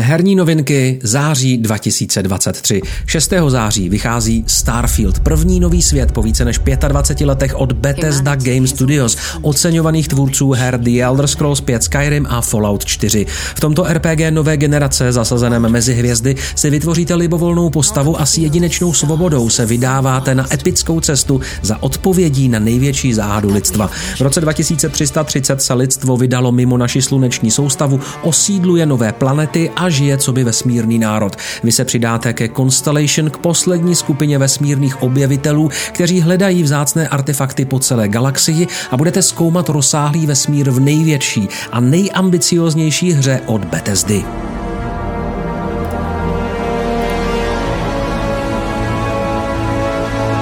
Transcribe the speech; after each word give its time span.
Herní 0.00 0.36
novinky 0.36 0.98
září 1.02 1.58
2023. 1.58 2.82
6. 3.06 3.32
září 3.48 3.88
vychází 3.88 4.44
Starfield, 4.46 5.20
první 5.20 5.60
nový 5.60 5.82
svět 5.82 6.12
po 6.12 6.22
více 6.22 6.44
než 6.44 6.60
25 6.88 7.26
letech 7.26 7.54
od 7.54 7.72
Bethesda 7.72 8.34
Game 8.34 8.66
Studios, 8.66 9.16
oceňovaných 9.42 10.08
tvůrců 10.08 10.50
her 10.50 10.80
The 10.80 11.02
Elder 11.02 11.26
Scrolls 11.26 11.60
5 11.60 11.82
Skyrim 11.82 12.26
a 12.30 12.40
Fallout 12.40 12.84
4. 12.84 13.26
V 13.54 13.60
tomto 13.60 13.84
RPG 13.84 14.20
nové 14.30 14.56
generace 14.56 15.12
zasazeném 15.12 15.68
mezi 15.68 15.94
hvězdy 15.94 16.36
si 16.54 16.70
vytvoříte 16.70 17.14
libovolnou 17.14 17.70
postavu 17.70 18.20
a 18.20 18.26
s 18.26 18.38
jedinečnou 18.38 18.92
svobodou 18.92 19.48
se 19.48 19.66
vydáváte 19.66 20.34
na 20.34 20.54
epickou 20.54 21.00
cestu 21.00 21.40
za 21.62 21.82
odpovědí 21.82 22.48
na 22.48 22.58
největší 22.58 23.14
záhadu 23.14 23.52
lidstva. 23.52 23.90
V 24.16 24.20
roce 24.20 24.40
2330 24.40 25.62
se 25.62 25.74
lidstvo 25.74 26.16
vydalo 26.16 26.52
mimo 26.52 26.76
naši 26.76 27.02
sluneční 27.02 27.50
soustavu, 27.50 28.00
osídluje 28.22 28.86
nové 28.86 29.12
planety 29.12 29.70
a 29.76 29.89
žije 29.90 30.18
co 30.18 30.32
by 30.32 30.44
vesmírný 30.44 30.98
národ. 30.98 31.36
Vy 31.62 31.72
se 31.72 31.84
přidáte 31.84 32.32
ke 32.32 32.48
Constellation, 32.48 33.30
k 33.30 33.38
poslední 33.38 33.94
skupině 33.94 34.38
vesmírných 34.38 35.02
objevitelů, 35.02 35.70
kteří 35.92 36.20
hledají 36.20 36.62
vzácné 36.62 37.08
artefakty 37.08 37.64
po 37.64 37.78
celé 37.78 38.08
galaxii 38.08 38.66
a 38.90 38.96
budete 38.96 39.22
zkoumat 39.22 39.68
rozsáhlý 39.68 40.26
vesmír 40.26 40.70
v 40.70 40.80
největší 40.80 41.48
a 41.72 41.80
nejambicioznější 41.80 43.12
hře 43.12 43.40
od 43.46 43.64
Bethesdy. 43.64 44.24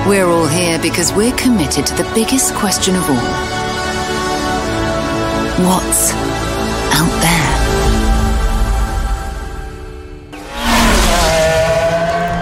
We're 0.09 0.25
all 0.25 0.47
here 0.47 0.79
because 0.79 1.13
we're 1.13 1.37
committed 1.37 1.87
to 1.87 1.95
the 1.95 2.11
biggest 2.15 2.55
question 2.55 2.97
of 2.97 3.11
all. 3.11 3.17
What's 5.67 6.13
out 6.95 7.21
there? 7.21 7.58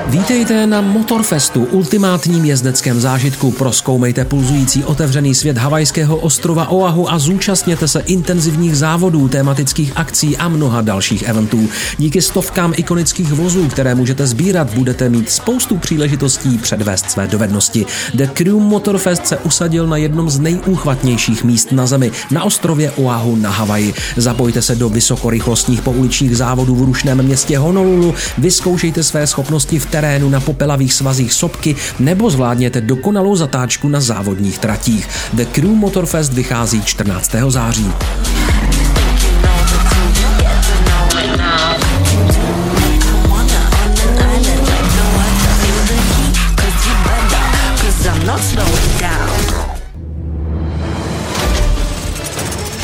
Vítejte 0.08 0.66
na 0.66 0.80
Motorfestu, 0.80 1.64
ultimátním 1.64 2.44
jezdeckém 2.44 3.00
zážitku. 3.00 3.50
Proskoumejte 3.50 4.24
pulzující 4.24 4.84
otevřený 4.84 5.34
svět 5.34 5.58
havajského 5.58 6.16
ostrova 6.16 6.68
Oahu 6.68 7.12
a 7.12 7.18
zúčastněte 7.18 7.88
se 7.88 8.00
intenzivních 8.00 8.76
závodů, 8.76 9.28
tematických 9.28 9.92
akcí 9.96 10.36
a 10.36 10.48
mnoha 10.48 10.82
dalších 10.82 11.22
eventů. 11.22 11.68
Díky 11.98 12.22
stovkám 12.22 12.72
ikonických 12.76 13.32
vozů, 13.32 13.68
které 13.68 13.94
můžete 13.94 14.26
sbírat, 14.26 14.74
budete 14.74 15.08
mít 15.08 15.30
spoustu 15.30 15.76
příležitostí 15.76 16.58
předvést 16.58 17.10
své 17.10 17.26
dovednosti. 17.26 17.86
The 18.14 18.26
Crew 18.26 18.56
Motorfest 18.56 19.26
se 19.26 19.38
usadil 19.38 19.86
na 19.86 19.96
jednom 19.96 20.30
z 20.30 20.38
nejúchvatnějších 20.38 21.44
míst 21.44 21.72
na 21.72 21.86
zemi, 21.86 22.10
na 22.30 22.44
ostrově 22.44 22.90
Oahu 22.90 23.36
na 23.36 23.50
Havaji. 23.50 23.94
Zapojte 24.16 24.62
se 24.62 24.74
do 24.74 24.88
vysokorychlostních 24.88 25.82
pouličních 25.82 26.36
závodů 26.36 26.74
v 26.74 26.84
rušném 26.84 27.22
městě 27.22 27.58
Honolulu, 27.58 28.14
vyzkoušejte 28.38 29.02
své 29.02 29.26
schopnosti 29.26 29.78
v 29.78 29.95
terénu 29.96 30.28
na 30.28 30.40
popelavých 30.40 30.94
svazích 30.94 31.32
sopky 31.32 31.76
nebo 31.98 32.30
zvládněte 32.30 32.80
dokonalou 32.80 33.36
zatáčku 33.36 33.88
na 33.88 34.00
závodních 34.00 34.58
tratích. 34.58 35.08
The 35.32 35.44
Crew 35.44 35.70
Motorfest 35.70 36.32
vychází 36.32 36.82
14. 36.82 37.34
září. 37.48 37.92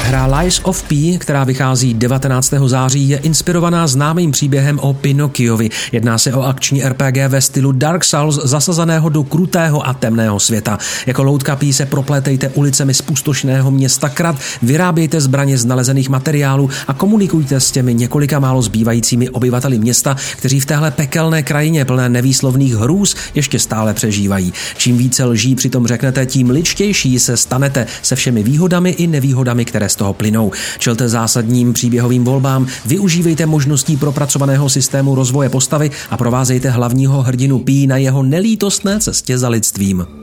Hra 0.04 0.38
Lies 0.38 0.60
of 0.62 0.82
P, 0.82 1.18
která 1.18 1.44
vychází 1.44 1.94
19. 1.94 2.54
září, 2.66 3.08
je 3.08 3.18
inspirovaná 3.18 3.86
známým 3.86 4.30
příběhem 4.30 4.78
o 4.78 4.94
Pinokkiovi. 4.94 5.70
Jedná 5.92 6.18
se 6.18 6.34
o 6.34 6.42
akční 6.42 6.82
RPG 6.84 7.16
ve 7.28 7.40
stylu 7.40 7.72
Dark 7.72 8.04
Souls 8.04 8.38
zasazeného 8.44 9.08
do 9.08 9.22
krutého 9.22 9.86
a 9.86 9.94
temného 9.94 10.40
světa. 10.40 10.78
Jako 11.06 11.22
loutka 11.22 11.56
pí 11.56 11.72
se 11.72 11.86
proplétejte 11.86 12.48
ulicemi 12.48 12.94
spustošného 12.94 13.70
města 13.70 14.08
Krat, 14.08 14.36
vyrábějte 14.62 15.20
zbraně 15.20 15.58
z 15.58 15.64
nalezených 15.64 16.08
materiálů 16.08 16.70
a 16.88 16.94
komunikujte 16.94 17.60
s 17.60 17.70
těmi 17.70 17.94
několika 17.94 18.38
málo 18.38 18.62
zbývajícími 18.62 19.28
obyvateli 19.28 19.78
města, 19.78 20.16
kteří 20.36 20.60
v 20.60 20.66
téhle 20.66 20.90
pekelné 20.90 21.42
krajině 21.42 21.84
plné 21.84 22.08
nevýslovných 22.08 22.74
hrůz 22.74 23.16
ještě 23.34 23.58
stále 23.58 23.94
přežívají. 23.94 24.52
Čím 24.76 24.98
více 24.98 25.24
lží 25.24 25.54
přitom 25.54 25.86
řeknete, 25.86 26.26
tím 26.26 26.50
ličtější 26.50 27.18
se 27.18 27.36
stanete 27.36 27.86
se 28.02 28.16
všemi 28.16 28.42
výhodami 28.42 28.90
i 28.90 29.06
nevýhodami, 29.06 29.64
které 29.64 29.91
z 29.92 29.96
toho 29.96 30.14
plynou. 30.14 30.52
Čelte 30.78 31.08
zásadním 31.08 31.72
příběhovým 31.72 32.24
volbám, 32.24 32.66
využívejte 32.86 33.46
možností 33.46 33.96
propracovaného 33.96 34.68
systému 34.68 35.14
rozvoje 35.14 35.48
postavy 35.48 35.90
a 36.10 36.16
provázejte 36.16 36.70
hlavního 36.70 37.22
hrdinu 37.22 37.58
Pí 37.58 37.86
na 37.86 37.96
jeho 37.96 38.22
nelítostné 38.22 39.00
cestě 39.00 39.38
za 39.38 39.48
lidstvím. 39.48 40.21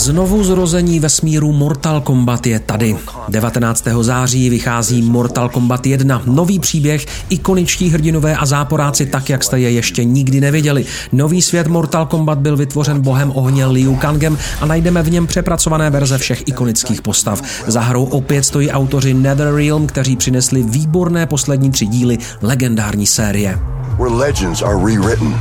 Znovu 0.00 0.44
zrození 0.44 1.00
vesmíru 1.00 1.52
Mortal 1.52 2.00
Kombat 2.00 2.46
je 2.46 2.58
tady. 2.58 2.96
19. 3.28 3.84
září 4.00 4.50
vychází 4.50 5.02
Mortal 5.02 5.48
Kombat 5.48 5.86
1, 5.86 6.22
nový 6.26 6.58
příběh, 6.58 7.06
ikoničtí 7.28 7.88
hrdinové 7.88 8.36
a 8.36 8.46
záporáci 8.46 9.06
tak, 9.06 9.30
jak 9.30 9.44
jste 9.44 9.60
je 9.60 9.70
ještě 9.70 10.04
nikdy 10.04 10.40
neviděli. 10.40 10.86
Nový 11.12 11.42
svět 11.42 11.66
Mortal 11.66 12.06
Kombat 12.06 12.38
byl 12.38 12.56
vytvořen 12.56 13.00
bohem 13.00 13.32
ohně 13.34 13.66
Liu 13.66 13.96
Kangem 13.96 14.38
a 14.60 14.66
najdeme 14.66 15.02
v 15.02 15.10
něm 15.10 15.26
přepracované 15.26 15.90
verze 15.90 16.18
všech 16.18 16.48
ikonických 16.48 17.02
postav. 17.02 17.42
Za 17.66 17.80
hrou 17.80 18.04
opět 18.04 18.44
stojí 18.44 18.70
autoři 18.70 19.14
NetherRealm, 19.14 19.86
kteří 19.86 20.16
přinesli 20.16 20.62
výborné 20.62 21.26
poslední 21.26 21.70
tři 21.70 21.86
díly 21.86 22.18
legendární 22.42 23.06
série. 23.06 23.58
Where 23.98 24.14
legends 24.14 24.62
are 24.62 24.76
rewritten. 24.76 25.38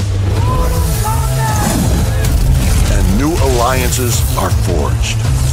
Alliances 3.27 4.21
are 4.37 4.49
forged. 4.49 5.48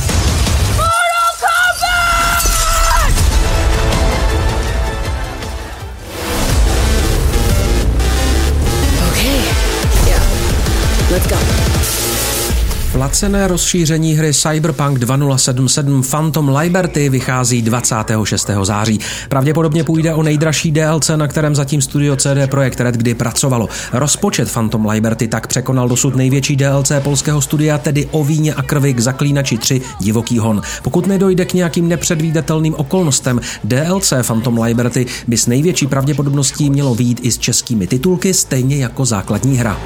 Placené 12.97 13.49
rozšíření 13.49 14.15
hry 14.15 14.35
Cyberpunk 14.35 14.99
2077 14.99 16.03
Phantom 16.03 16.57
Liberty 16.57 17.09
vychází 17.09 17.63
26. 17.63 18.51
září. 18.63 19.01
Pravděpodobně 19.29 19.85
půjde 19.85 20.15
o 20.15 20.23
nejdražší 20.23 20.73
DLC, 20.73 21.11
na 21.17 21.29
kterém 21.29 21.55
zatím 21.55 21.83
studio 21.83 22.17
CD 22.17 22.51
Projekt 22.51 22.81
Red 22.81 22.95
kdy 22.95 23.15
pracovalo. 23.15 23.69
Rozpočet 23.93 24.53
Phantom 24.53 24.87
Liberty 24.87 25.29
tak 25.29 25.47
překonal 25.47 25.89
dosud 25.89 26.17
největší 26.17 26.57
DLC 26.57 26.93
polského 27.03 27.43
studia, 27.43 27.79
tedy 27.79 28.07
o 28.11 28.25
víně 28.25 28.55
a 28.55 28.63
krvi 28.63 28.95
k 28.95 29.01
Zaklínači 29.01 29.59
3 29.59 29.81
Divoký 30.01 30.39
hon. 30.39 30.63
Pokud 30.83 31.07
nedojde 31.07 31.45
k 31.45 31.55
nějakým 31.55 31.89
nepředvídatelným 31.89 32.75
okolnostem, 32.75 33.41
DLC 33.65 34.13
Phantom 34.23 34.59
Liberty 34.59 35.07
by 35.29 35.37
s 35.37 35.47
největší 35.47 35.87
pravděpodobností 35.87 36.71
mělo 36.71 36.95
výjít 36.95 37.21
i 37.23 37.33
s 37.33 37.39
českými 37.39 37.87
titulky, 37.87 38.35
stejně 38.35 38.77
jako 38.77 39.05
základní 39.05 39.57
hra. 39.57 39.81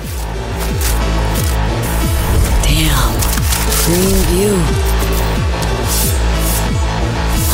Green 3.84 4.16
view. 4.28 4.54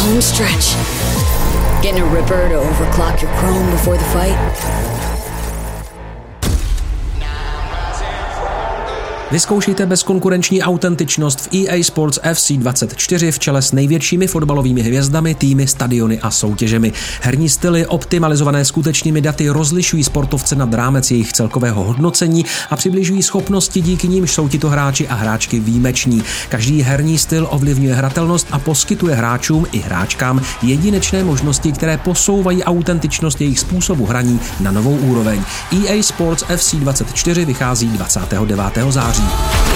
Home 0.03 0.21
stretch. 0.21 0.75
Getting 1.83 2.03
a 2.03 2.07
ripper 2.07 2.49
to 2.49 2.57
overclock 2.57 3.23
your 3.23 3.31
chrome 3.37 3.71
before 3.71 3.97
the 3.97 4.05
fight? 4.05 5.16
Vyzkoušejte 9.31 9.87
bezkonkurenční 9.87 10.63
autentičnost 10.63 11.41
v 11.41 11.49
EA 11.55 11.85
Sports 11.85 12.19
FC 12.35 12.53
24 12.53 13.33
v 13.33 13.39
čele 13.39 13.63
s 13.63 13.73
největšími 13.73 14.27
fotbalovými 14.27 14.83
hvězdami, 14.83 15.35
týmy, 15.35 15.67
stadiony 15.67 16.21
a 16.21 16.31
soutěžemi. 16.31 16.93
Herní 17.23 17.49
styly 17.49 17.87
optimalizované 17.87 18.65
skutečnými 18.65 19.21
daty 19.21 19.49
rozlišují 19.49 20.05
sportovce 20.05 20.57
nad 20.57 20.75
rámec 20.75 21.11
jejich 21.11 21.33
celkového 21.33 21.85
hodnocení 21.85 22.45
a 22.71 22.77
přibližují 22.77 23.23
schopnosti, 23.23 23.81
díky 23.81 24.09
nímž 24.09 24.33
jsou 24.33 24.49
tito 24.49 24.69
hráči 24.69 25.09
a 25.09 25.15
hráčky 25.15 25.61
výjimeční. 25.61 26.23
Každý 26.49 26.83
herní 26.83 27.19
styl 27.19 27.49
ovlivňuje 27.51 27.95
hratelnost 27.95 28.47
a 28.51 28.59
poskytuje 28.59 29.15
hráčům 29.15 29.67
i 29.73 29.79
hráčkám 29.79 30.43
jedinečné 30.63 31.25
možnosti, 31.25 31.73
které 31.73 31.99
posouvají 31.99 32.65
autentičnost 32.65 33.41
jejich 33.41 33.61
způsobu 33.61 34.07
hraní 34.07 34.41
na 34.61 34.71
novou 34.71 34.97
úroveň. 34.97 35.43
EA 35.73 36.03
Sports 36.03 36.45
FC 36.57 36.75
24 36.75 37.45
vychází 37.45 37.89
29. 37.89 38.63
září. 38.91 39.16
body. 39.19 39.76